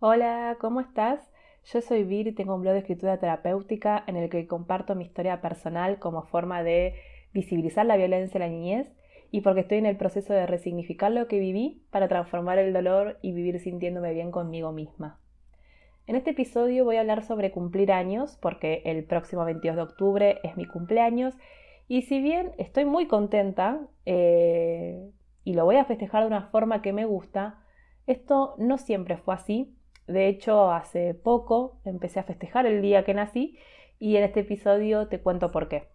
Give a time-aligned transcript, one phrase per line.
[0.00, 1.28] Hola, ¿cómo estás?
[1.64, 5.04] Yo soy Vir y tengo un blog de escritura terapéutica en el que comparto mi
[5.04, 6.94] historia personal como forma de
[7.32, 8.86] visibilizar la violencia en la niñez
[9.32, 13.18] y porque estoy en el proceso de resignificar lo que viví para transformar el dolor
[13.22, 15.18] y vivir sintiéndome bien conmigo misma.
[16.06, 20.38] En este episodio voy a hablar sobre cumplir años porque el próximo 22 de octubre
[20.44, 21.34] es mi cumpleaños
[21.88, 25.10] y si bien estoy muy contenta eh,
[25.42, 27.64] y lo voy a festejar de una forma que me gusta,
[28.06, 29.74] esto no siempre fue así.
[30.08, 33.58] De hecho, hace poco empecé a festejar el día que nací
[33.98, 35.88] y en este episodio te cuento por qué.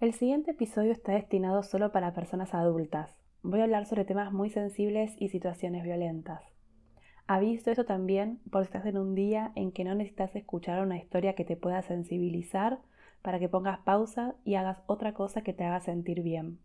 [0.00, 3.22] El siguiente episodio está destinado solo para personas adultas.
[3.42, 6.42] Voy a hablar sobre temas muy sensibles y situaciones violentas.
[7.26, 10.96] Aviso eso también por si estás en un día en que no necesitas escuchar una
[10.96, 12.78] historia que te pueda sensibilizar
[13.20, 16.58] para que pongas pausa y hagas otra cosa que te haga sentir bien.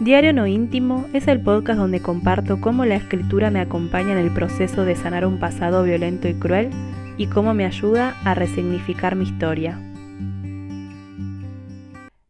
[0.00, 4.34] Diario No Íntimo es el podcast donde comparto cómo la escritura me acompaña en el
[4.34, 6.70] proceso de sanar un pasado violento y cruel
[7.16, 9.78] y cómo me ayuda a resignificar mi historia.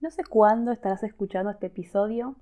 [0.00, 2.36] No sé cuándo estarás escuchando este episodio,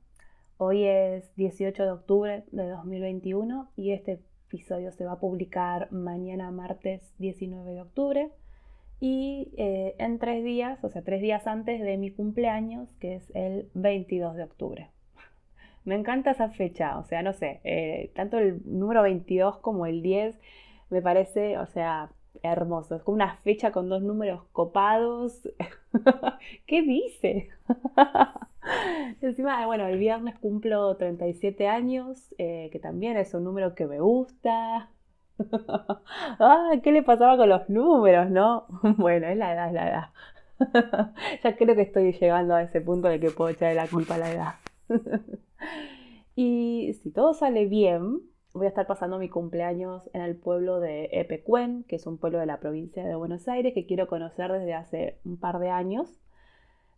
[0.65, 6.53] Hoy es 18 de octubre de 2021 y este episodio se va a publicar mañana
[6.53, 8.31] martes 19 de octubre
[9.01, 13.33] y eh, en tres días, o sea, tres días antes de mi cumpleaños, que es
[13.35, 14.92] el 22 de octubre.
[15.85, 20.03] Me encanta esa fecha, o sea, no sé, eh, tanto el número 22 como el
[20.03, 20.39] 10
[20.91, 22.11] me parece, o sea,
[22.43, 22.97] hermoso.
[22.97, 25.49] Es como una fecha con dos números copados.
[26.67, 27.49] ¿Qué dice?
[29.21, 34.01] Encima, bueno, el viernes cumplo 37 años, eh, que también es un número que me
[34.01, 34.91] gusta.
[36.83, 38.67] ¿qué le pasaba con los números, no?
[38.99, 40.09] bueno, es la edad, es la edad.
[41.43, 44.19] ya creo que estoy llegando a ese punto de que puedo echarle la culpa a
[44.19, 44.55] la edad.
[46.37, 48.21] y si todo sale bien,
[48.55, 52.39] voy a estar pasando mi cumpleaños en el pueblo de Epecuén, que es un pueblo
[52.39, 56.21] de la provincia de Buenos Aires que quiero conocer desde hace un par de años.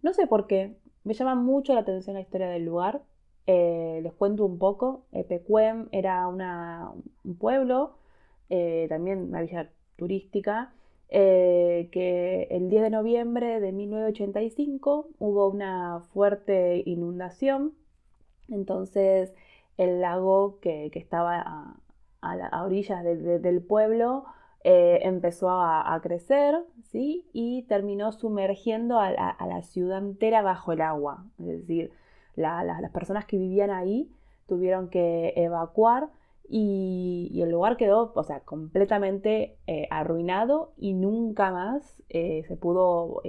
[0.03, 3.03] No sé por qué, me llama mucho la atención la historia del lugar.
[3.47, 5.05] Eh, les cuento un poco.
[5.29, 7.99] Pecuem era un pueblo,
[8.49, 10.73] eh, también una villa turística,
[11.11, 17.75] eh, que el 10 de noviembre de 1985 hubo una fuerte inundación.
[18.49, 19.35] Entonces
[19.77, 21.77] el lago que, estaba
[22.23, 24.25] a, orillas del pueblo
[24.67, 27.29] eh, empezó a, crecer, ¿sí?
[27.35, 31.27] Y terminó sumergiendo a, la ciudad entera bajo el agua.
[31.39, 31.93] Es decir,
[32.35, 34.11] las personas que vivían ahí
[34.47, 36.09] tuvieron que evacuar
[36.49, 43.21] y, el lugar quedó, o sea, completamente eh, arruinado y nunca más eh, se pudo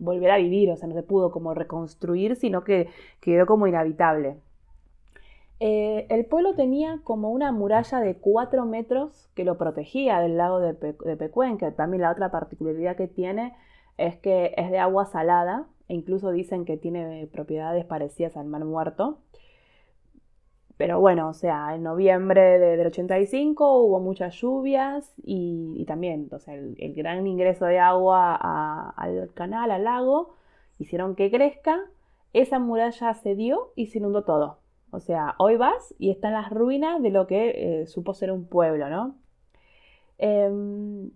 [0.00, 2.88] volver a vivir, o sea, no se pudo como reconstruir, sino que
[3.20, 4.38] quedó como inhabitable.
[5.62, 10.58] Eh, el pueblo tenía como una muralla de 4 metros que lo protegía del lago
[10.58, 13.54] de, Pecuén, que también la otra particularidad que tiene
[13.98, 18.64] es que es de agua salada e incluso dicen que tiene propiedades parecidas al mar
[18.64, 19.18] muerto.
[20.80, 26.54] Pero bueno, o sea, en noviembre del 85 hubo muchas lluvias y, también, o sea,
[26.54, 28.34] el, gran ingreso de agua
[28.96, 30.36] al canal, al lago,
[30.78, 31.78] hicieron que crezca.
[32.32, 34.60] Esa muralla se dio y se inundó todo.
[34.90, 38.46] O sea, hoy vas y están las ruinas de lo que eh, supo ser un
[38.46, 39.16] pueblo, ¿no?
[40.16, 41.10] Em,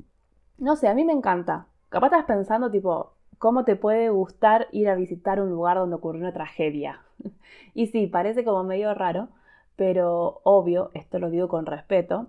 [0.59, 1.69] no sé, a mí me encanta.
[1.89, 6.21] Capaz estás pensando, tipo, ¿cómo te puede gustar ir a visitar un lugar donde ocurrió
[6.21, 7.01] una tragedia?
[7.75, 9.29] y sí, parece como medio raro,
[9.77, 12.29] pero obvio, esto lo digo con respeto.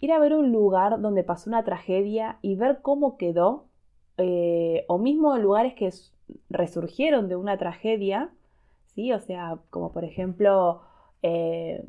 [0.00, 3.66] Ir a ver un lugar donde pasó una tragedia y ver cómo quedó,
[4.18, 5.90] eh, o mismo lugares que
[6.50, 8.30] resurgieron de una tragedia,
[8.94, 9.12] ¿sí?
[9.12, 10.82] O sea, como por ejemplo
[11.22, 11.84] eh,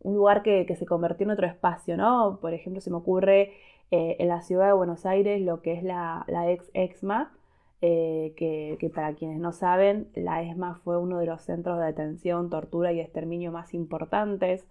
[0.00, 2.38] un lugar que, se convirtió en otro espacio, ¿no?
[2.40, 3.52] Por ejemplo, se me ocurre
[3.90, 7.32] eh, en la ciudad de Buenos Aires lo que es la, ex EXMA,
[7.80, 12.50] eh, que, para quienes no saben, la ESMA fue uno de los centros de detención,
[12.50, 14.66] tortura y exterminio más importantes,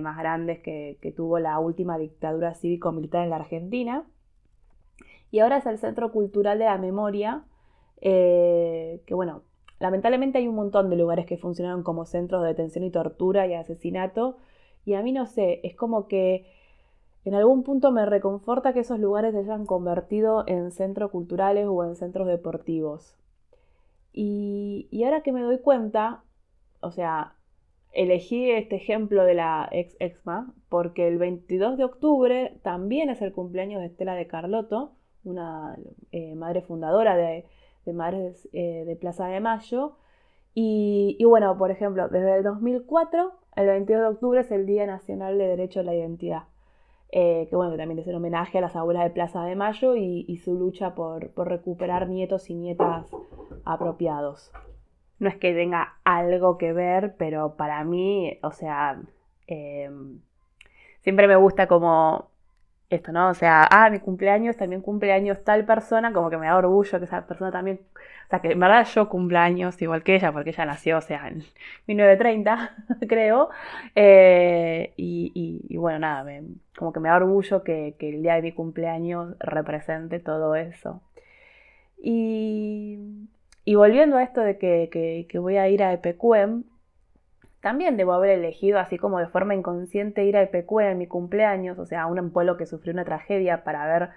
[0.00, 4.04] más grandes que, que, tuvo la última dictadura cívico-militar en la Argentina.
[5.30, 7.44] Y ahora es el Centro Cultural de la Memoria,
[8.00, 9.42] que bueno,
[9.80, 13.54] Lamentablemente hay un montón de lugares que funcionaron como centros de detención y tortura y
[13.54, 14.38] asesinato.
[14.84, 16.46] Y a mí no sé, es como que
[17.24, 21.84] en algún punto me reconforta que esos lugares se hayan convertido en centros culturales o
[21.84, 23.16] en centros deportivos.
[24.12, 26.22] Y, ahora que me doy cuenta,
[26.80, 27.34] o sea,
[27.92, 33.32] elegí este ejemplo de la ex exma porque el 22 de octubre también es el
[33.32, 34.92] cumpleaños de Estela de Carlotto,
[35.24, 35.76] una
[36.12, 37.46] eh, madre fundadora de,
[37.84, 39.96] de Madres eh, de Plaza de Mayo.
[40.56, 45.36] Y, bueno, por ejemplo, desde el 2004, el 22 de octubre es el Día Nacional
[45.36, 46.44] de Derecho a la Identidad.
[47.16, 50.36] Eh, que bueno, también es el homenaje a las abuelas de Plaza de Mayo y,
[50.38, 53.06] su lucha por, recuperar nietos y nietas
[53.64, 54.50] apropiados.
[55.20, 59.00] No es que tenga algo que ver, pero para mí, o sea,
[59.46, 59.88] eh,
[61.02, 62.30] siempre me gusta como
[62.90, 63.28] esto, ¿no?
[63.28, 67.04] O sea, ah, mi cumpleaños, también cumpleaños tal persona, como que me da orgullo que
[67.04, 67.80] esa persona también,
[68.26, 71.28] o sea, que en verdad yo cumpleaños igual que ella, porque ella nació, o sea,
[71.28, 71.44] en
[71.86, 72.74] 1930,
[73.08, 73.50] creo,
[73.94, 76.24] eh, y, bueno, nada,
[76.76, 81.02] como que me da orgullo que, el día de mi cumpleaños represente todo eso.
[82.02, 82.98] Y,
[83.64, 86.64] y volviendo a esto de que, que voy a ir a EPQM,
[87.64, 91.78] también debo haber elegido, así como de forma inconsciente, ir al PQ en mi cumpleaños,
[91.78, 94.10] o sea, a un pueblo que sufrió una tragedia para ver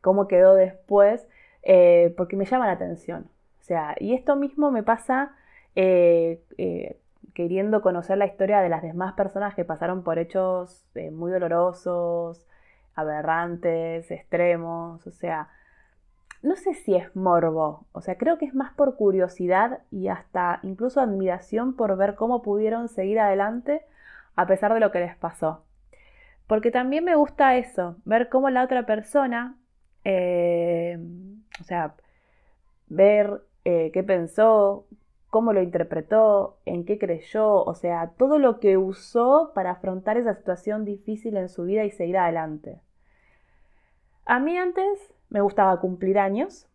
[0.00, 1.28] cómo quedó después,
[1.64, 3.28] eh, porque me llama la atención.
[3.68, 5.32] Sea, y esto mismo me pasa
[5.76, 6.98] eh, eh,
[7.34, 12.46] queriendo conocer la historia de las demás personas que pasaron por hechos muy dolorosos,
[12.94, 15.50] aberrantes, extremos, o sea,
[16.42, 20.60] no sé si es morbo, o sea, creo que es más por curiosidad y hasta
[20.62, 23.82] incluso admiración por ver cómo pudieron seguir adelante
[24.34, 25.62] a pesar de lo que les pasó.
[26.46, 29.56] Porque también me gusta eso, ver cómo la otra persona,
[30.04, 30.98] eh,
[31.60, 31.94] o sea,
[32.88, 34.86] ver eh, qué pensó,
[35.30, 40.34] cómo lo interpretó, en qué creyó, o sea, todo lo que usó para afrontar esa
[40.34, 42.80] situación difícil en su vida y seguir adelante.
[44.24, 46.66] A mí antes me gustaba cumplir años.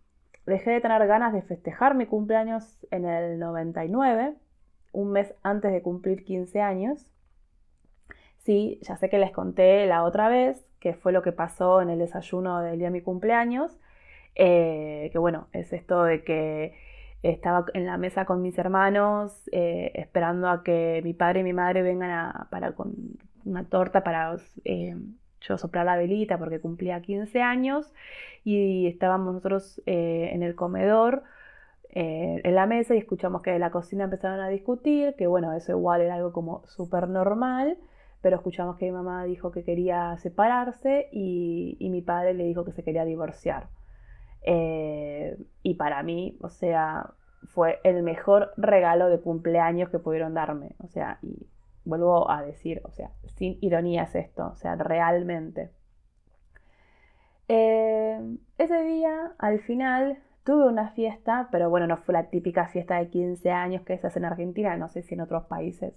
[0.45, 4.35] Dejé de tener ganas de festejar mi cumpleaños en el 99,
[4.91, 7.07] un mes antes de cumplir 15 años.
[8.39, 11.89] Sí, ya sé que les conté la otra vez, que fue lo que pasó en
[11.89, 13.79] el desayuno del día de mi cumpleaños,
[14.35, 16.73] eh, que bueno, es esto de que
[17.23, 21.53] estaba en la mesa con mis hermanos, eh, esperando a que mi padre y mi
[21.53, 22.93] madre vengan a, para con
[23.45, 24.35] una torta para
[24.65, 24.95] eh,
[25.41, 27.93] yo soplar la velita porque cumplía 15 años
[28.43, 31.23] y estábamos nosotros eh, en el comedor
[31.95, 35.73] en la mesa y escuchamos que de la cocina empezaron a discutir, que bueno, eso
[35.73, 37.77] igual era algo como súper normal,
[38.19, 42.71] pero escuchamos que mi mamá dijo que quería separarse y, mi padre le dijo que
[42.71, 43.67] se quería divorciar.
[44.43, 47.11] Eh, y para mí, o sea,
[47.49, 50.75] fue el mejor regalo de cumpleaños que pudieron darme.
[50.79, 51.47] O sea, y
[51.85, 55.71] vuelvo a decir, o sea, sin ironía es esto, o sea, realmente.
[57.47, 58.19] Eh,
[58.57, 63.09] ese día, al final, tuve una fiesta, pero bueno, no fue la típica fiesta de
[63.09, 65.93] 15 años que se hace en Argentina, no sé si en otros países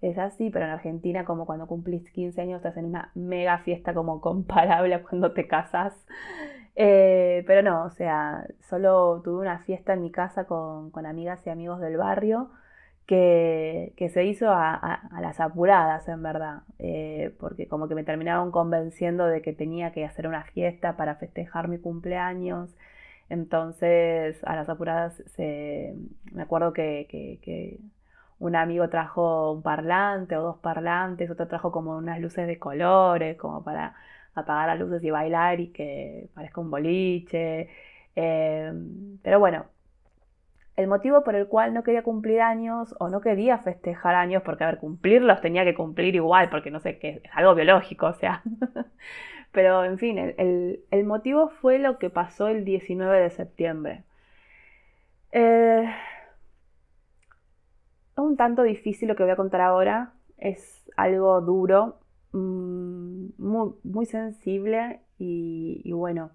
[0.00, 3.94] es así, pero en Argentina como cuando cumplís 15 años te hacen una mega fiesta
[3.94, 5.94] como comparable a cuando te casas.
[6.76, 11.46] Eh, pero no, o sea, solo tuve una fiesta en mi casa con, con amigas
[11.46, 12.50] y amigos del barrio
[13.06, 19.26] que, se hizo a, las apuradas, en verdad, eh, porque como que me terminaron convenciendo
[19.26, 22.74] de que tenía que hacer una fiesta para festejar mi cumpleaños.
[23.28, 25.94] Entonces, a las apuradas, se,
[26.32, 27.80] me acuerdo que,
[28.38, 33.36] un amigo trajo un parlante o dos parlantes, otro trajo como unas luces de colores,
[33.38, 33.94] como para
[34.34, 37.68] apagar las luces y bailar y que parezca un boliche.
[38.16, 38.72] Eh,
[39.22, 39.66] pero bueno,
[40.76, 44.64] el motivo por el cual no quería cumplir años o no quería festejar años, porque
[44.64, 48.14] a ver, cumplirlos tenía que cumplir igual, porque no sé, qué es algo biológico, o
[48.14, 48.42] sea.
[49.52, 54.02] Pero en fin, el, motivo fue lo que pasó el 19 de septiembre.
[55.30, 55.88] Eh,
[58.16, 61.98] un tanto difícil lo que voy a contar ahora, es algo duro,
[62.34, 66.30] mm, muy, sensible y, bueno.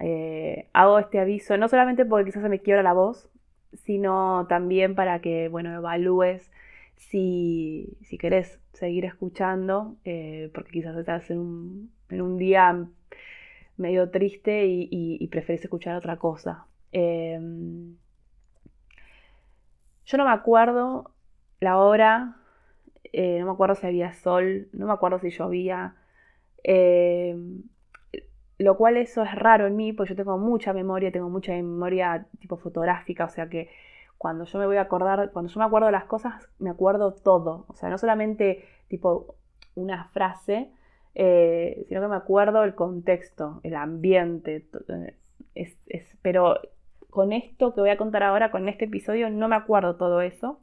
[0.00, 3.28] Eh, hago este aviso no solamente porque quizás se me quiebra la voz,
[3.72, 6.52] sino también para que, bueno, evalúes
[6.96, 12.86] si, si querés seguir escuchando, eh, porque quizás estás en un, en un día
[13.76, 16.66] medio triste y, y, preferís escuchar otra cosa.
[16.92, 17.96] Em,
[20.06, 21.12] yo no me acuerdo
[21.60, 22.36] la hora,
[23.12, 25.94] eh, no me acuerdo si había sol, no me acuerdo si llovía.
[26.62, 27.62] Em,
[28.58, 32.26] lo cual eso es raro en mí, porque yo tengo mucha memoria, tengo mucha memoria
[32.40, 33.70] tipo fotográfica, o sea que
[34.18, 37.12] cuando yo me voy a acordar, cuando yo me acuerdo de las cosas, me acuerdo
[37.14, 39.36] todo, o sea, no solamente tipo
[39.76, 40.72] una frase,
[41.14, 44.66] eh, sino que me acuerdo el contexto, el ambiente,
[45.54, 46.60] eh, pero
[47.10, 50.60] con esto que voy a contar ahora, con este episodio, no me acuerdo todo eso.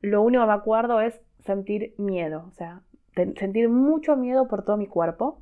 [0.00, 2.82] Lo único que me acuerdo es sentir miedo, o sea,
[3.14, 5.40] sentir mucho miedo por todo mi cuerpo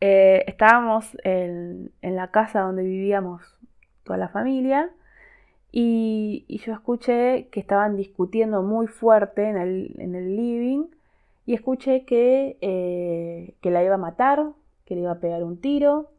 [0.00, 3.42] eh, estábamos en, la casa donde vivíamos
[4.04, 4.90] toda la familia
[5.72, 10.86] Y, yo escuché que estaban discutiendo muy fuerte en el, living
[11.46, 14.52] y escuché que, eh, que la iba a matar,
[14.84, 16.10] que le iba a pegar un tiro.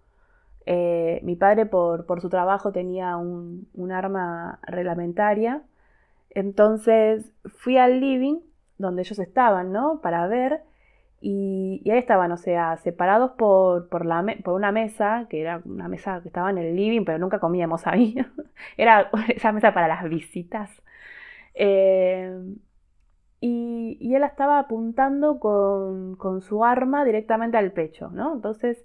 [0.66, 5.64] Eh, mi padre por, su trabajo tenía un, un arma reglamentaria.
[6.32, 8.40] Entonces fui al living
[8.78, 10.02] donde ellos estaban, ¿no?
[10.02, 10.64] Para ver
[11.22, 15.88] y, ahí estaban, o sea, separados por, por, la por una mesa, que era una
[15.90, 18.16] mesa que estaba en el living, pero nunca comíamos ahí.
[18.78, 20.70] era esa mesa para las visitas.
[21.56, 22.32] Eh,
[23.42, 28.34] y, y, él estaba apuntando con, con, su arma directamente al pecho, ¿no?
[28.34, 28.84] Entonces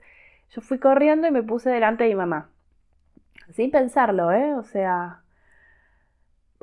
[0.50, 2.50] yo fui corriendo y me puse delante de mi mamá.
[3.52, 4.54] Sin pensarlo, ¿eh?
[4.54, 5.23] O sea,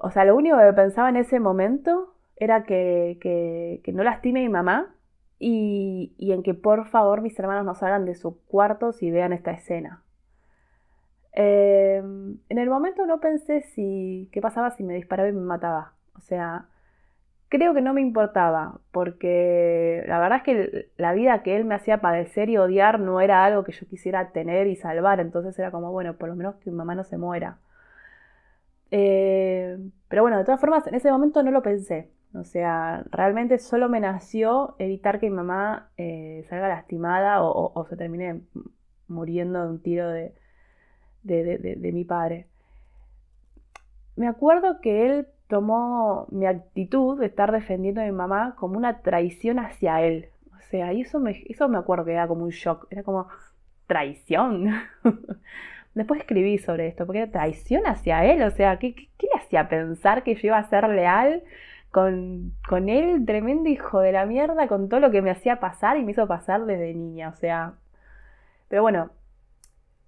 [0.03, 4.39] o sea, lo único que pensaba en ese momento era que, que, que no lastime
[4.39, 4.95] a mi mamá
[5.37, 9.51] y, en que por favor mis hermanos no salgan de sus cuartos y vean esta
[9.51, 10.03] escena.
[11.33, 15.93] Em, en el momento no pensé si qué pasaba si me disparaba y me mataba.
[16.15, 16.65] O sea,
[17.49, 21.75] creo que no me importaba, porque la verdad es que la vida que él me
[21.75, 25.71] hacía padecer y odiar no era algo que yo quisiera tener y salvar, entonces era
[25.71, 27.59] como, bueno, por lo menos que mi mamá no se muera.
[28.91, 32.11] Eh, pero bueno, de todas formas, en ese momento no lo pensé.
[32.33, 37.97] O sea, realmente solo me nació evitar que mi mamá eh, salga lastimada o, se
[37.97, 38.41] termine
[39.07, 40.33] muriendo de un tiro de,
[41.23, 42.47] de, mi padre.
[44.15, 49.01] Me acuerdo que él tomó mi actitud de estar defendiendo a mi mamá como una
[49.01, 50.29] traición hacia él.
[50.53, 52.87] O sea, y eso me, eso me acuerdo que era como un shock.
[52.91, 53.27] Era como,
[53.91, 54.69] traición.
[55.93, 58.41] Después escribí sobre esto, porque era traición hacia él.
[58.43, 61.43] O sea, ¿qué, qué le hacía pensar que yo iba a ser leal
[61.91, 65.97] con, con él, tremendo hijo de la mierda, con todo lo que me hacía pasar
[65.97, 67.73] y me hizo pasar desde niña, o sea.
[68.69, 69.11] Pero bueno,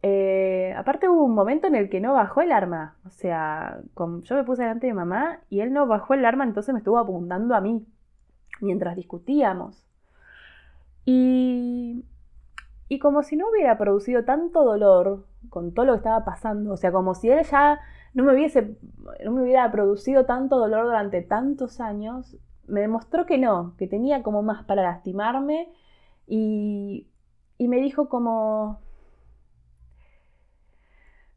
[0.01, 4.35] eh, aparte hubo un momento en el que no bajó el arma, o sea, yo
[4.35, 7.55] me puse delante de mamá y él no bajó el arma, entonces me estuvo apuntando
[7.55, 7.85] a mí
[8.61, 9.85] mientras discutíamos.
[11.05, 12.05] Y,
[12.93, 16.77] y como si no hubiera producido tanto dolor con todo lo que estaba pasando, o
[16.77, 17.79] sea, como si él ya
[18.13, 18.77] no me hubiese,
[19.23, 24.21] no me hubiera producido tanto dolor durante tantos años, me demostró que no, que tenía
[24.21, 25.73] como más para lastimarme
[26.27, 27.07] y,
[27.57, 28.79] y me dijo como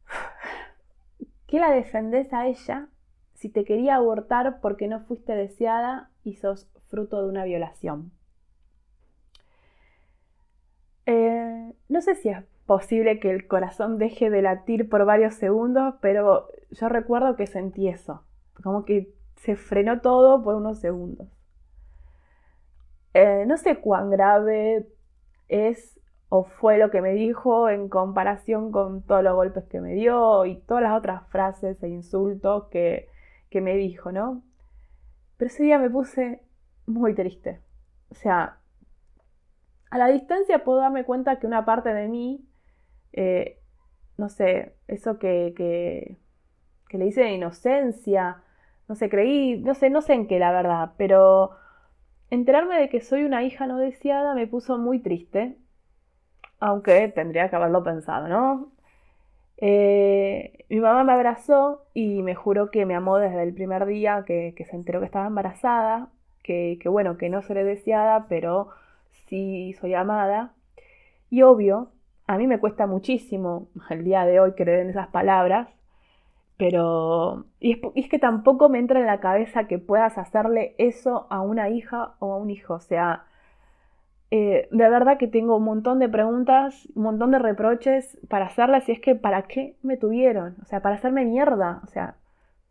[1.47, 2.89] que la defendés a ella
[3.33, 8.13] si te quería abortar porque no fuiste deseada y sos fruto de una violación.
[11.07, 15.95] Eh, no sé si es posible que el corazón deje de latir por varios segundos,
[16.01, 18.23] pero yo recuerdo que sentí eso,
[18.63, 21.29] como que se frenó todo por unos segundos.
[23.15, 24.87] Eh, no sé cuán grave
[25.49, 29.95] es o fue lo que me dijo en comparación con todos los golpes que me
[29.95, 33.09] dio y todas las otras frases e insultos que,
[33.49, 34.43] que me dijo, ¿no?
[35.37, 36.43] Pero ese día me puse
[36.87, 37.61] muy triste.
[38.11, 38.59] O sea,
[39.97, 42.47] a la distancia puedo darme cuenta que una parte de mí
[43.17, 43.59] eh,
[44.19, 46.17] no sé, eso que, que,
[46.89, 48.43] que, le hice de inocencia,
[48.89, 51.51] no sé, creí, no sé, no sé en qué la verdad, pero
[52.31, 55.57] enterarme de que soy una hija no deseada me puso muy triste,
[56.61, 58.73] aunque tendría que haberlo pensado, ¿no?
[59.59, 64.25] Eh, mi mamá me abrazó y me juró que me amó desde el primer día
[64.27, 66.11] que, que se enteró que estaba embarazada,
[66.43, 68.71] que, que, bueno, que no seré deseada, pero
[69.29, 70.55] sí soy amada.
[71.31, 71.91] Y obvio,
[72.27, 75.69] a mí me cuesta muchísimo el día de hoy creer en esas palabras,
[76.59, 81.41] pero y es, que tampoco me entra en la cabeza que puedas hacerle eso a
[81.41, 82.75] una hija o a un hijo.
[82.75, 83.25] O sea,
[84.31, 88.89] eh, de verdad que tengo un montón de preguntas, un montón de reproches para hacerlas
[88.89, 90.57] y es que ¿para qué me tuvieron?
[90.63, 91.81] O sea, para hacerme mierda.
[91.85, 92.17] O sea,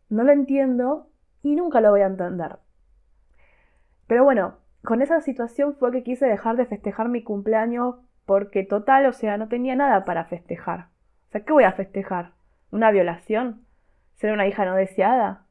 [0.08, 1.08] no lo entiendo
[1.42, 2.58] y nunca lo voy a entender.
[4.06, 4.56] Pero bueno,
[4.86, 9.36] con esa situación fue que quise dejar de festejar mi cumpleaños porque total, o sea,
[9.36, 10.88] no tenía nada para festejar.
[11.28, 12.32] O sea, ¿qué voy a festejar?
[12.70, 13.66] ¿Una violación?
[14.14, 15.44] ¿Ser una hija no deseada?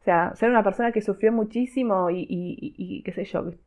[0.00, 3.58] O sea, ser una persona que sufrió muchísimo y, y, qué sé yo, que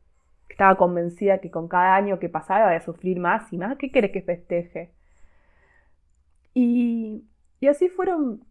[0.48, 3.76] estaba convencida que con cada año que pasaba iba a sufrir más y más.
[3.76, 4.90] ¿Qué querés que festeje?
[6.54, 7.24] Y,
[7.60, 8.42] y así fueron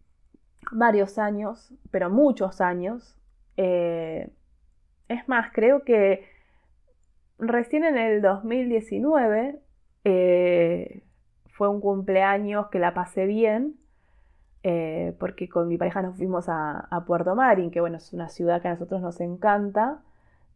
[0.72, 3.18] varios años, pero muchos años.
[3.58, 4.30] Eh,
[5.08, 6.39] es más, creo que
[7.40, 9.60] recién en el 2019
[10.04, 11.04] eh,
[11.48, 13.76] fue un cumpleaños que la pasé bien,
[14.64, 18.62] eh, porque con mi pareja nos fuimos a, Puerto Marín, que bueno, es una ciudad
[18.62, 20.02] que a nosotros nos encanta.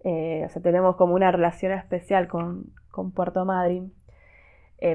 [0.03, 2.73] Eh, o sea, tenemos como una relación especial con,
[3.15, 3.91] Puerto Madryn,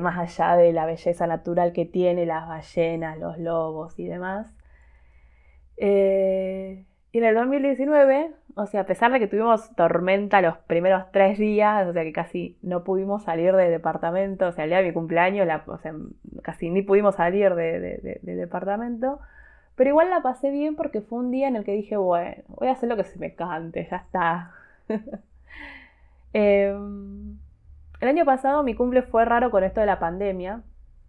[0.03, 4.55] más allá de la belleza natural que tiene, las ballenas, los lobos y demás.
[7.19, 11.37] Y en el 2019, o sea, a pesar de que tuvimos tormenta los primeros tres
[11.37, 14.85] días, o sea que casi no pudimos salir del departamento, o sea, el día de
[14.85, 15.97] mi cumpleaños, o sea,
[16.43, 19.19] casi ni pudimos salir del departamento,
[19.75, 22.69] pero igual la pasé bien porque fue un día en el que dije, bueno, voy
[22.69, 24.53] a hacer lo que se me cante, ya está.
[26.35, 27.39] Em,
[28.01, 30.63] el año pasado mi cumple fue raro con esto de la pandemia,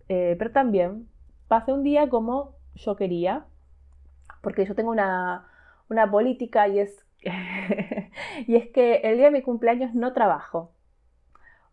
[0.08, 1.08] eh, pero también
[1.48, 3.46] pasé un día como yo quería,
[4.42, 5.46] porque yo tengo una,
[6.12, 7.06] política y es,
[8.48, 10.72] y es que el día de mi cumpleaños no trabajo.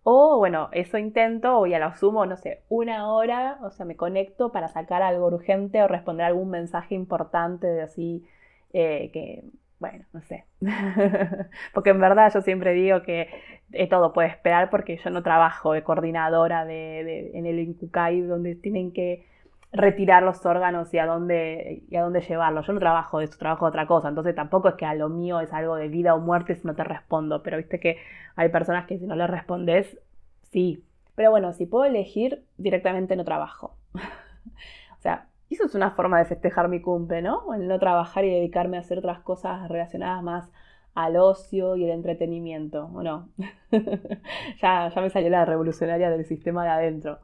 [0.08, 3.96] O bueno, eso intento, o ya lo sumo, no sé, una hora, o sea, me
[3.96, 8.24] conecto para sacar algo urgente o responder algún mensaje importante de así,
[8.72, 9.42] eh, que,
[9.80, 10.44] bueno, no sé.
[11.74, 13.28] porque en verdad yo siempre digo que
[13.72, 18.54] eh, todo puede esperar porque yo no trabajo de coordinadora de, en el INCUCAI donde
[18.54, 19.26] tienen que
[19.72, 22.66] retirar los órganos y a dónde, y a dónde llevarlos.
[22.66, 24.08] Yo no trabajo de eso, trabajo de otra cosa.
[24.08, 26.74] Entonces tampoco es que a lo mío es algo de vida o muerte si no
[26.74, 27.42] te respondo.
[27.42, 27.98] Pero viste que
[28.36, 29.98] hay personas que si no le respondes,
[30.42, 30.84] sí.
[31.14, 33.76] Pero bueno, si puedo elegir, directamente no trabajo.
[33.94, 37.54] o sea, eso es una forma de festejar mi cumple, ¿no?
[37.54, 40.50] El no trabajar y dedicarme a hacer otras cosas relacionadas más
[40.94, 43.28] al ocio y el entretenimiento, ¿o no?
[44.62, 47.18] ya, ya me salió la revolucionaria del sistema de adentro.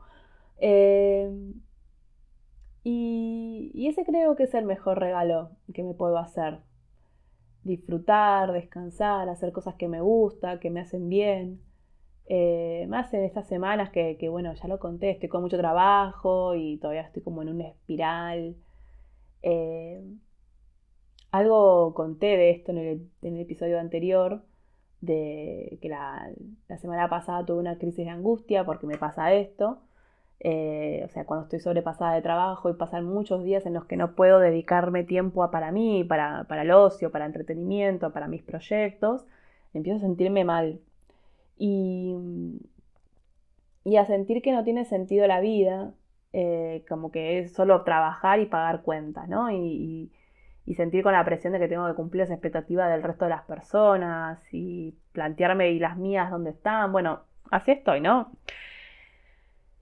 [0.59, 1.31] Eh,
[2.85, 6.59] y, ese creo que es el mejor regalo que me puedo hacer.
[7.65, 11.61] Disfrutar, descansar, hacer cosas que me gustan, que me hacen bien.
[12.27, 16.79] Eh, más en estas semanas que, bueno, ya lo conté, estoy con mucho trabajo y
[16.79, 18.57] todavía estoy como en una espiral.
[19.43, 20.03] Eh,
[21.31, 24.43] algo conté de esto en el, episodio anterior,
[25.01, 26.31] de que la,
[26.69, 29.83] la semana pasada tuve una crisis de angustia porque me pasa esto.
[30.45, 33.97] Eh, o sea, cuando estoy sobrepasada de trabajo y pasan muchos días en los que
[33.97, 38.43] no puedo dedicarme tiempo a para mí, para, para el ocio, para entretenimiento, para mis
[38.43, 39.25] proyectos,
[39.73, 40.81] empiezo a sentirme mal.
[41.59, 42.17] Y,
[43.85, 45.95] y a sentir que no tiene sentido la vida,
[46.33, 49.51] eh, como que es solo trabajar y pagar cuentas, ¿no?
[49.51, 50.11] Y,
[50.67, 53.31] y, sentir con la presión de que tengo que cumplir esa expectativa del resto de
[53.31, 56.93] las personas y plantearme y las mías dónde están.
[56.93, 58.33] Bueno, así estoy, ¿no?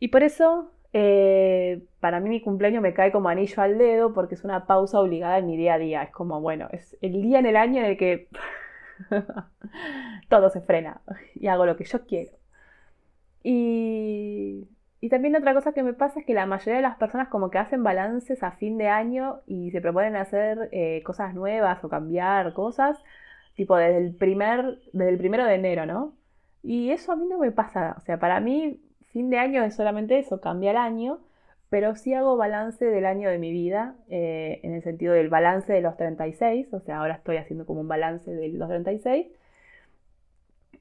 [0.01, 4.35] Y por eso, eh, para mí mi cumpleaños me cae como anillo al dedo porque
[4.35, 6.03] es una pausa obligada en mi día a día.
[6.03, 8.29] Es como, bueno, es el día en el año en el que
[10.29, 11.03] todo se frena
[11.35, 12.33] y hago lo que yo quiero.
[13.43, 14.69] Y,
[15.11, 17.59] también otra cosa que me pasa es que la mayoría de las personas como que
[17.59, 22.53] hacen balances a fin de año y se proponen hacer eh, cosas nuevas o cambiar
[22.53, 23.03] cosas,
[23.55, 26.15] tipo desde el, primer, desde el primero de enero, ¿no?
[26.63, 27.97] Y eso a mí no me pasa.
[27.99, 28.81] O sea, para mí
[29.13, 31.21] fin de año es solamente eso, cambia el año,
[31.69, 35.73] pero sí hago balance del año de mi vida, eh, en el sentido del balance
[35.73, 39.29] de los 36, o sea, ahora estoy haciendo como un balance de los 36,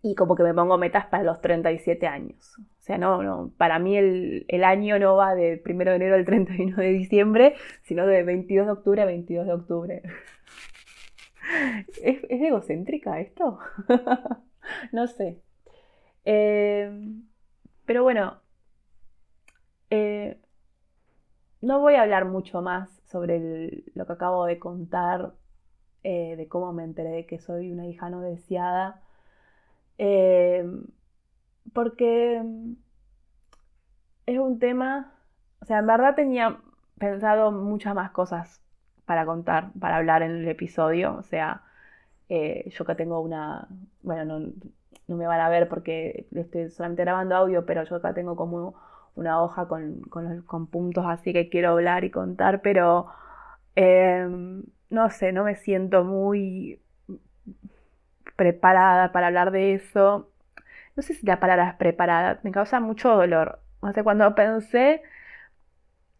[0.01, 2.55] y como que me pongo metas para los 37 años.
[2.57, 6.25] O sea, no, no para mí el, año no va de 1 de enero al
[6.25, 10.01] 31 de diciembre, sino de 22 de octubre a 22 de octubre.
[12.03, 13.59] ¿Es, egocéntrica esto?
[14.91, 15.37] no sé.
[16.25, 16.91] Eh,
[17.89, 18.37] pero bueno,
[19.89, 20.39] eh,
[21.59, 25.33] no voy a hablar mucho más sobre lo que acabo de contar,
[26.03, 29.01] eh, de cómo me enteré de que soy una hija no deseada,
[29.97, 30.69] eh,
[31.73, 32.43] porque
[34.27, 35.11] es un tema,
[35.59, 36.61] o sea, en verdad tenía
[36.99, 38.61] pensado muchas más cosas
[39.05, 41.63] para contar, para hablar en el episodio, o sea,
[42.29, 43.67] yo que tengo una,
[44.03, 44.53] bueno, no,
[45.09, 48.75] no me van a ver porque estoy solamente grabando audio, pero yo acá tengo como
[49.15, 50.01] una hoja con,
[50.71, 53.07] puntos así que quiero hablar y contar, pero
[53.75, 56.79] em, no sé, no me siento muy
[58.35, 60.29] preparada para hablar de eso.
[60.95, 63.59] No sé si la palabra es preparada, me causa mucho dolor.
[63.81, 65.01] O sea, cuando pensé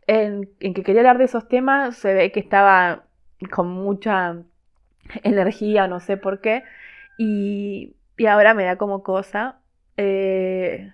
[0.08, 3.04] en, en que quería hablar de esos temas, se ve que estaba
[3.52, 4.38] con mucha
[5.24, 6.64] energía, no sé por qué,
[7.18, 9.62] y y ahora me da como cosa,
[9.96, 10.92] eh,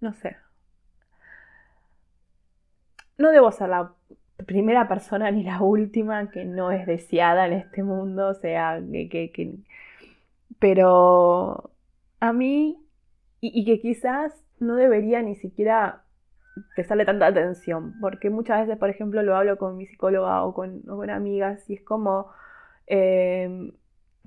[0.00, 0.36] no sé.
[3.18, 3.92] No debo ser la
[4.46, 9.56] primera persona ni la última que no es deseada en este mundo, o sea, que,
[10.60, 11.72] pero
[12.20, 12.78] a mí,
[13.40, 16.04] y, que quizás no debería ni siquiera
[16.76, 21.10] prestarle tanta atención, porque muchas veces, por ejemplo, lo hablo con mi psicóloga o con,
[21.10, 22.30] amigas y es como
[22.86, 23.72] eh,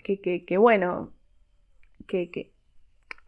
[0.03, 1.13] que, que, bueno,
[2.11, 2.51] que,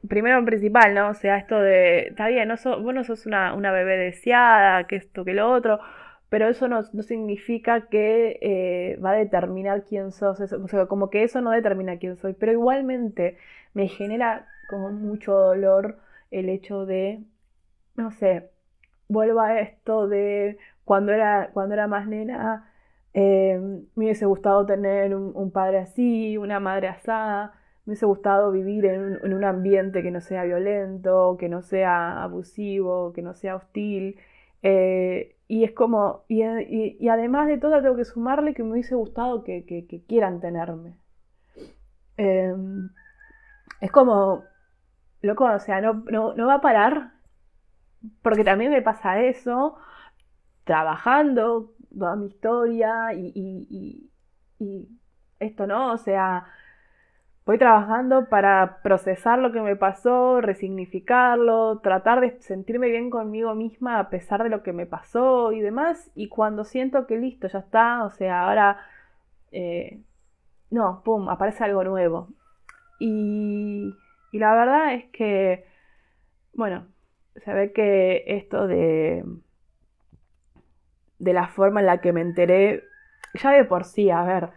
[0.08, 1.10] primero en principal, ¿no?
[1.10, 5.26] O sea, esto de, está bien, no vos no sos una, bebé deseada, que esto,
[5.26, 5.80] que lo otro,
[6.30, 11.24] pero eso no, significa que eh, va a determinar quién sos, o sea, como que
[11.24, 13.38] eso no determina quién soy, pero igualmente
[13.74, 15.98] me genera como mucho dolor
[16.32, 17.22] el hecho de,
[17.96, 18.50] no sé,
[19.08, 22.70] vuelvo a esto de cuando era, cuando era más nena,
[23.14, 23.60] eh,
[23.96, 27.54] me hubiese gustado tener un, padre así, una madre asada,
[27.86, 33.12] me hubiese gustado vivir en un, ambiente que no sea violento, que no sea abusivo,
[33.14, 34.18] que no sea hostil.
[34.62, 39.44] Eh, y es como, y, además de todo tengo que sumarle que me hubiese gustado
[39.44, 39.66] que,
[40.08, 40.98] quieran tenerme.
[42.18, 42.90] Em,
[43.82, 44.44] es como,
[45.22, 47.14] loco, o sea, no, no, va a parar,
[48.22, 49.78] porque también me pasa eso,
[50.64, 54.10] trabajando toda mi historia y,
[54.60, 54.88] y
[55.40, 55.94] esto, ¿no?
[55.94, 56.46] O sea,
[57.46, 64.00] Voy trabajando para procesar lo que me pasó, resignificarlo, tratar de sentirme bien conmigo misma
[64.00, 66.10] a pesar de lo que me pasó y demás.
[66.16, 68.78] Y cuando siento que listo, ya está, o sea, ahora,
[69.52, 70.00] eh,
[70.72, 72.30] no, ¡pum!, aparece algo nuevo.
[73.00, 73.94] Y,
[74.32, 75.66] y la verdad es que,
[76.54, 76.88] bueno,
[77.44, 79.26] se ve que esto de,
[81.20, 82.84] de la forma en la que me enteré,
[83.34, 84.50] ya de por sí, a ver,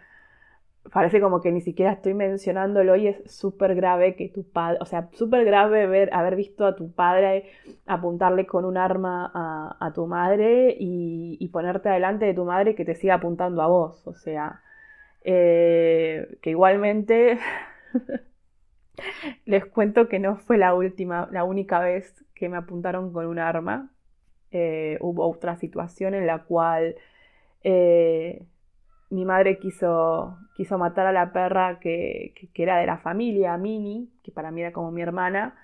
[0.91, 4.85] parece como que ni siquiera estoy mencionándolo y es súper grave que tu padre, o
[4.85, 7.45] sea, súper grave ver, haber visto a tu padre
[7.85, 9.31] apuntarle con un arma
[9.79, 14.05] a, tu madre y, ponerte adelante de tu madre que te siga apuntando a vos,
[14.05, 14.61] o sea,
[15.23, 17.39] eh, que igualmente
[19.45, 23.39] les cuento que no fue la última, la única vez que me apuntaron con un
[23.39, 23.91] arma,
[24.51, 26.95] eh, hubo otra situación en la cual...
[27.63, 28.45] Eh,
[29.09, 34.31] mi madre quiso, quiso matar a la perra que, era de la familia, Mini, que
[34.31, 35.55] para mí era como mi hermana,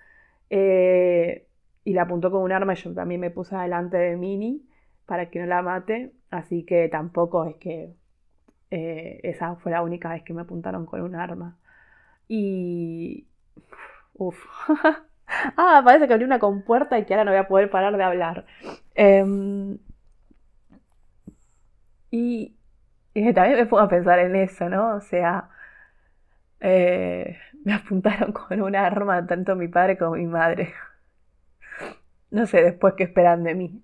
[0.50, 1.48] eh,
[1.84, 4.66] y la apuntó con un arma y yo también me puse delante de Mini
[5.06, 7.94] para que no la mate, así que tampoco es que
[8.72, 11.58] eh, esa fue la única vez que me apuntaron con un arma.
[12.28, 13.28] Y...
[14.14, 14.38] Uf.
[15.58, 18.04] ah, parece que abrí una compuerta y que ahora no voy a poder parar de
[18.04, 18.46] hablar.
[18.96, 19.78] Em,
[22.10, 22.56] y
[23.14, 24.96] y también me pongo a pensar en eso, ¿no?
[24.96, 25.50] O sea,
[26.60, 30.74] eh, me apuntaron con un arma tanto mi padre como mi madre.
[32.32, 33.84] No sé después qué esperan de mí.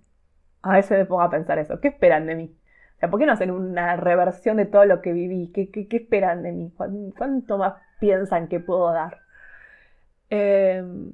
[0.61, 1.79] A veces me pongo a pensar eso.
[1.79, 2.55] ¿Qué esperan de mí?
[2.95, 5.51] O sea, ¿por qué no hacen una reversión de todo lo que viví?
[5.53, 6.73] ¿Qué, qué, esperan de mí?
[7.17, 9.19] ¿Cuánto más piensan que puedo dar?
[10.29, 11.11] Em,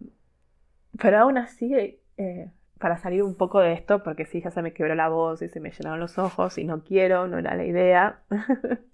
[0.99, 4.73] pero aún así, eh, para salir un poco de esto, porque sí, ya se me
[4.73, 7.65] quebró la voz y se me llenaron los ojos y no quiero, no era la
[7.65, 8.21] idea.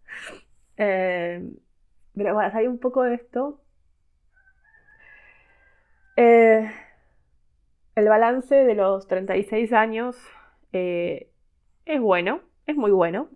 [0.84, 1.48] Eh,
[2.16, 3.62] pero para salir un poco de esto,
[6.16, 6.72] eh,
[7.96, 10.18] el balance de los 36 años
[10.74, 11.32] eh,
[11.86, 13.30] es bueno, es muy bueno.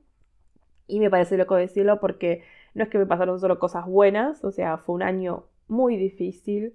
[0.88, 4.52] Y me parece loco decirlo porque no es que me pasaron solo cosas buenas, o
[4.52, 6.74] sea, fue un año muy difícil,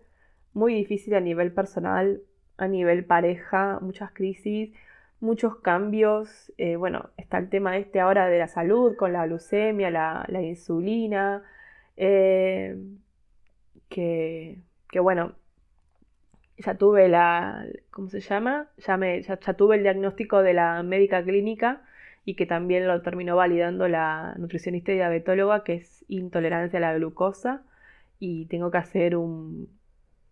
[0.53, 2.23] muy difícil a nivel personal,
[2.61, 4.71] a nivel pareja, muchas crisis,
[5.21, 6.53] muchos cambios.
[6.59, 11.43] Eh, bueno, está el tema este ahora de la salud con la glucemia, la, insulina,
[11.97, 12.77] eh,
[13.89, 14.61] que,
[15.01, 15.35] bueno,
[16.59, 18.69] ya tuve la, ¿cómo se llama?
[18.79, 21.83] Ya, me, ya, tuve el diagnóstico de la médica clínica
[22.25, 26.95] y que también lo terminó validando la nutricionista y diabetóloga, que es intolerancia a la
[26.95, 27.63] glucosa,
[28.19, 29.80] y tengo que hacer un,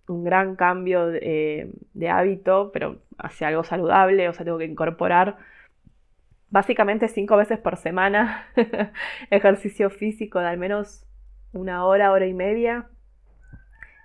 [0.08, 1.70] un gran cambio de,
[2.10, 5.36] hábito, pero hacia algo saludable, o sea, tengo que incorporar
[6.50, 8.46] básicamente cinco veces por semana
[9.30, 11.04] ejercicio físico de al menos
[11.52, 12.88] una hora, hora y media,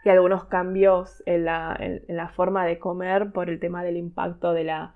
[0.03, 4.51] y algunos cambios en la, en, la forma de comer por el tema del impacto
[4.51, 4.95] de la,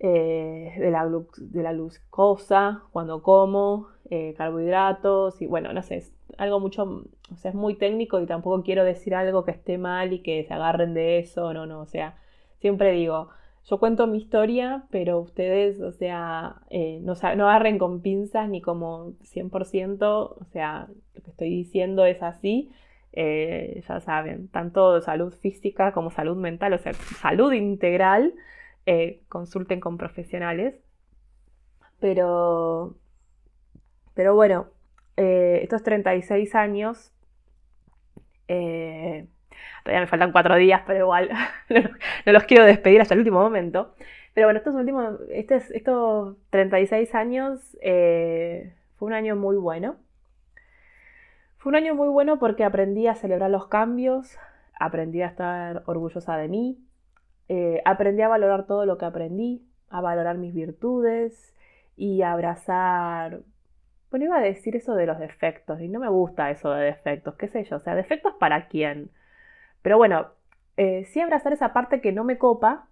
[0.00, 1.08] eh, de, la,
[2.90, 6.04] cuando como, eh, carbohidratos y bueno, no sé,
[6.38, 10.12] algo mucho, o sea, es muy técnico y tampoco quiero decir algo que esté mal
[10.12, 12.16] y que se agarren de eso, no, no, o sea,
[12.60, 13.30] siempre digo,
[13.66, 18.60] yo cuento mi historia, pero ustedes, o sea, eh, no, no agarren con pinzas ni
[18.60, 22.70] como 100%, o sea, lo que estoy diciendo es así,
[23.12, 28.34] eh, ya saben, tanto salud física como salud mental, o sea, salud integral,
[29.28, 30.74] consulten con profesionales.
[32.00, 32.96] Pero,
[34.14, 34.68] pero bueno,
[35.16, 37.12] eh, estos 36 años,
[38.48, 39.26] eh,
[39.82, 41.30] todavía me faltan cuatro días, pero igual
[42.26, 43.94] no, los quiero despedir hasta el último momento.
[44.34, 49.96] Pero bueno, estos últimos, estos 36 años eh, fue un año muy bueno.
[51.58, 54.36] Fue un año muy bueno porque aprendí a celebrar los cambios,
[54.78, 56.78] aprendí a estar orgullosa de mí,
[57.86, 61.54] aprendí a valorar todo lo que aprendí, a valorar mis virtudes,
[61.96, 63.42] y abrazar...
[64.14, 67.34] Bueno, iba a decir eso de los defectos y no me gusta eso de defectos,
[67.34, 69.10] qué sé yo, o sea, defectos para quién.
[69.82, 70.28] Pero bueno,
[70.76, 72.86] eh, sí abrazar esa parte que no me copa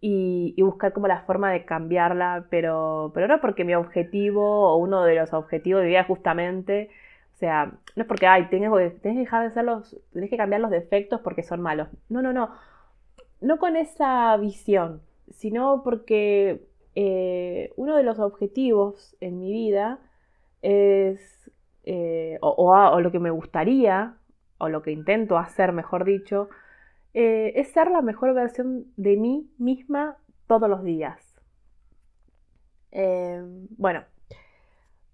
[0.00, 5.04] y, buscar como la forma de cambiarla, pero, pero no porque mi objetivo o uno
[5.04, 6.90] de los objetivos de vida justamente,
[7.34, 10.60] o sea, no es porque, ay, tienes, que dejar de hacer los, tienes que cambiar
[10.60, 11.86] los defectos porque son malos.
[12.08, 12.50] No, no, no.
[13.40, 20.00] No con esa visión, sino porque eh, uno de los objetivos en mi vida
[20.64, 21.50] es,
[21.84, 24.16] eh, o, lo que me gustaría,
[24.58, 26.48] o lo que intento hacer, mejor dicho,
[27.12, 31.20] eh, es ser la mejor versión de mí misma todos los días.
[33.76, 34.04] bueno,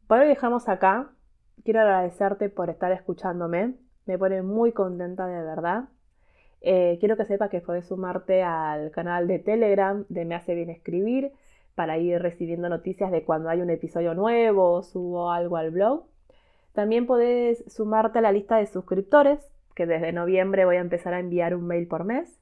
[0.07, 1.11] por hoy dejamos acá.
[1.65, 3.75] Quiero agradecerte por estar escuchándome.
[4.07, 5.89] Me pone muy contenta de verdad.
[6.61, 11.33] quiero que sepa que puedes sumarte al canal de Telegram de Me Hace Bien Escribir
[11.81, 16.05] para ir recibiendo noticias de cuando hay un episodio nuevo o subo algo al blog.
[16.75, 19.41] También podés sumarte a la lista de suscriptores,
[19.75, 22.39] que desde noviembre voy a empezar a enviar un mail por mes.